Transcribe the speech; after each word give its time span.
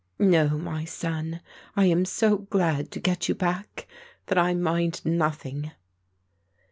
"No, 0.17 0.57
my 0.57 0.83
son. 0.83 1.41
I 1.75 1.85
am 1.85 2.05
so 2.05 2.39
glad 2.39 2.89
to 2.89 2.99
get 2.99 3.29
you 3.29 3.35
back 3.35 3.85
that 4.25 4.37
I 4.39 4.55
mind 4.55 5.05
nothing." 5.05 5.73